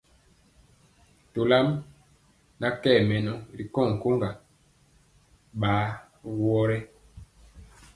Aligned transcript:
Tolam 1.33 1.67
na 2.59 2.67
nkye 2.73 2.91
mɛnɔ 3.09 3.33
ri 3.57 3.63
nkoŋga 3.67 4.29
ɓa 5.59 5.73
awɔ 6.29 6.61
rɛ. 6.69 6.77